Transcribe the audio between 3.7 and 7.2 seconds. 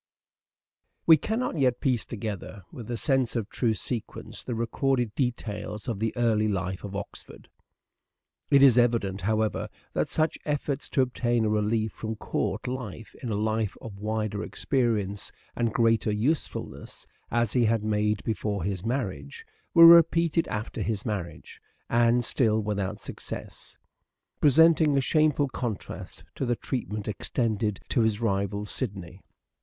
for sequence the recorded details of the early life of travel